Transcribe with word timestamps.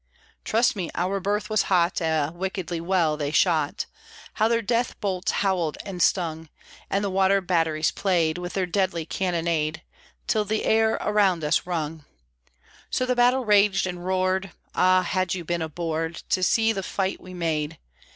Trust 0.43 0.75
me, 0.75 0.89
our 0.95 1.19
berth 1.19 1.47
was 1.47 1.61
hot, 1.69 2.01
Ah, 2.01 2.31
wickedly 2.33 2.81
well 2.81 3.17
they 3.17 3.29
shot 3.29 3.85
How 4.33 4.47
their 4.47 4.63
death 4.63 4.99
bolts 4.99 5.29
howled 5.31 5.77
and 5.85 6.01
stung! 6.01 6.49
And 6.89 7.03
the 7.05 7.09
water 7.11 7.39
batteries 7.39 7.91
played 7.91 8.39
With 8.39 8.53
their 8.53 8.65
deadly 8.65 9.05
cannonade 9.05 9.83
Till 10.25 10.43
the 10.43 10.63
air 10.65 10.93
around 11.01 11.43
us 11.43 11.67
rung; 11.67 12.03
So 12.89 13.05
the 13.05 13.15
battle 13.15 13.45
raged 13.45 13.85
and 13.85 14.03
roared; 14.03 14.49
Ah, 14.73 15.03
had 15.03 15.35
you 15.35 15.45
been 15.45 15.61
aboard 15.61 16.15
To 16.31 16.39
have 16.39 16.45
seen 16.47 16.73
the 16.73 16.81
fight 16.81 17.21
we 17.21 17.35
made! 17.35 17.77